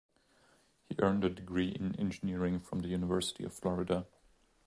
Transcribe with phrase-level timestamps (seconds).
[0.89, 4.07] He earned a degree in engineering from the University of Florida.